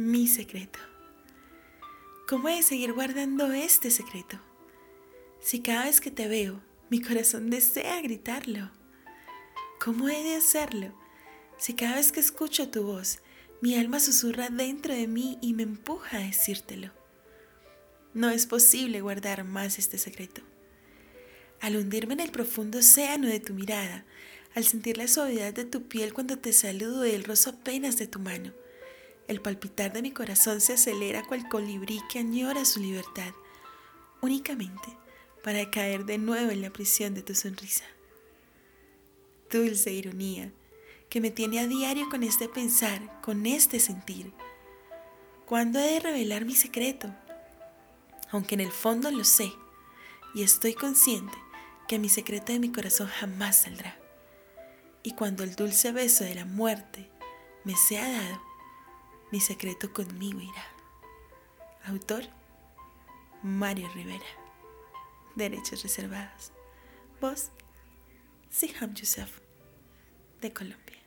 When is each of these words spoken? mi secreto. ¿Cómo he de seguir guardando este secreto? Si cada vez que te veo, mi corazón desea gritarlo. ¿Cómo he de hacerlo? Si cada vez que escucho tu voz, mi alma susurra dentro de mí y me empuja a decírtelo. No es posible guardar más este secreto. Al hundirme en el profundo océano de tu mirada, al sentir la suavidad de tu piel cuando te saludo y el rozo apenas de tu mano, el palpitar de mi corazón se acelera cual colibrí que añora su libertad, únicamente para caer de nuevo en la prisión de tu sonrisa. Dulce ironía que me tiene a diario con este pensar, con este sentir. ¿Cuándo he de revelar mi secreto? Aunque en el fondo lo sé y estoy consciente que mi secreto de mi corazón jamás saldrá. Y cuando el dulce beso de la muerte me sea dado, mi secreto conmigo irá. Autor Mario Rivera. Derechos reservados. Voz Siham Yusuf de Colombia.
mi 0.00 0.26
secreto. 0.26 0.78
¿Cómo 2.26 2.48
he 2.48 2.56
de 2.56 2.62
seguir 2.62 2.94
guardando 2.94 3.52
este 3.52 3.90
secreto? 3.90 4.40
Si 5.40 5.60
cada 5.60 5.84
vez 5.84 6.00
que 6.00 6.10
te 6.10 6.26
veo, 6.26 6.62
mi 6.88 7.02
corazón 7.02 7.50
desea 7.50 8.00
gritarlo. 8.00 8.70
¿Cómo 9.78 10.08
he 10.08 10.22
de 10.22 10.36
hacerlo? 10.36 10.94
Si 11.58 11.74
cada 11.74 11.96
vez 11.96 12.12
que 12.12 12.20
escucho 12.20 12.70
tu 12.70 12.82
voz, 12.82 13.18
mi 13.60 13.74
alma 13.74 14.00
susurra 14.00 14.48
dentro 14.48 14.94
de 14.94 15.06
mí 15.06 15.38
y 15.42 15.52
me 15.52 15.64
empuja 15.64 16.16
a 16.16 16.20
decírtelo. 16.20 16.92
No 18.14 18.30
es 18.30 18.46
posible 18.46 19.02
guardar 19.02 19.44
más 19.44 19.78
este 19.78 19.98
secreto. 19.98 20.40
Al 21.60 21.76
hundirme 21.76 22.14
en 22.14 22.20
el 22.20 22.30
profundo 22.30 22.78
océano 22.78 23.28
de 23.28 23.40
tu 23.40 23.52
mirada, 23.52 24.06
al 24.54 24.64
sentir 24.64 24.96
la 24.96 25.08
suavidad 25.08 25.52
de 25.52 25.66
tu 25.66 25.88
piel 25.88 26.14
cuando 26.14 26.38
te 26.38 26.54
saludo 26.54 27.06
y 27.06 27.10
el 27.10 27.24
rozo 27.24 27.50
apenas 27.50 27.98
de 27.98 28.06
tu 28.06 28.18
mano, 28.18 28.52
el 29.30 29.40
palpitar 29.40 29.92
de 29.92 30.02
mi 30.02 30.10
corazón 30.10 30.60
se 30.60 30.72
acelera 30.72 31.24
cual 31.24 31.48
colibrí 31.48 32.00
que 32.10 32.18
añora 32.18 32.64
su 32.64 32.80
libertad, 32.80 33.32
únicamente 34.20 34.88
para 35.44 35.70
caer 35.70 36.04
de 36.04 36.18
nuevo 36.18 36.50
en 36.50 36.60
la 36.60 36.70
prisión 36.70 37.14
de 37.14 37.22
tu 37.22 37.36
sonrisa. 37.36 37.84
Dulce 39.48 39.92
ironía 39.92 40.52
que 41.08 41.20
me 41.20 41.30
tiene 41.30 41.60
a 41.60 41.68
diario 41.68 42.08
con 42.10 42.24
este 42.24 42.48
pensar, 42.48 43.20
con 43.22 43.46
este 43.46 43.78
sentir. 43.78 44.32
¿Cuándo 45.46 45.78
he 45.78 45.92
de 45.92 46.00
revelar 46.00 46.44
mi 46.44 46.56
secreto? 46.56 47.14
Aunque 48.32 48.56
en 48.56 48.62
el 48.62 48.72
fondo 48.72 49.12
lo 49.12 49.22
sé 49.22 49.52
y 50.34 50.42
estoy 50.42 50.74
consciente 50.74 51.38
que 51.86 52.00
mi 52.00 52.08
secreto 52.08 52.52
de 52.52 52.58
mi 52.58 52.72
corazón 52.72 53.06
jamás 53.06 53.62
saldrá. 53.62 53.96
Y 55.04 55.12
cuando 55.12 55.44
el 55.44 55.54
dulce 55.54 55.92
beso 55.92 56.24
de 56.24 56.34
la 56.34 56.46
muerte 56.46 57.08
me 57.62 57.76
sea 57.76 58.10
dado, 58.10 58.49
mi 59.30 59.40
secreto 59.40 59.92
conmigo 59.92 60.40
irá. 60.40 60.64
Autor 61.86 62.24
Mario 63.42 63.88
Rivera. 63.94 64.26
Derechos 65.36 65.82
reservados. 65.82 66.52
Voz 67.20 67.50
Siham 68.50 68.94
Yusuf 68.94 69.40
de 70.40 70.52
Colombia. 70.52 70.99